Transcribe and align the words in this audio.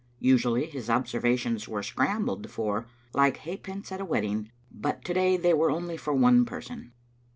Usually 0.17 0.65
his 0.65 0.89
observations 0.89 1.67
were 1.67 1.83
scrambled 1.83 2.49
for, 2.49 2.87
like 3.13 3.37
ha'pence 3.37 3.91
at 3.91 4.01
a 4.01 4.05
wedding, 4.05 4.49
but 4.71 5.05
to 5.05 5.13
day 5.13 5.37
they 5.37 5.53
were 5.53 5.69
only 5.69 5.95
for 5.95 6.11
one 6.15 6.43
person. 6.43 6.93